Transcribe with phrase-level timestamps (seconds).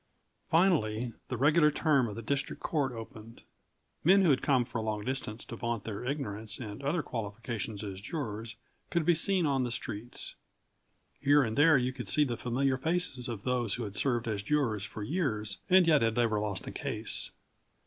[0.49, 3.43] Finally, the regular term of the District Court opened.
[4.03, 7.83] Men who had come for a long distance to vaunt their ignorance and other qualifications
[7.83, 8.55] as jurors
[8.89, 10.33] could be seen on the streets.
[11.19, 14.41] Here and there you could see the familiar faces of those who had served as
[14.41, 17.29] jurors for years and yet had never lost a case.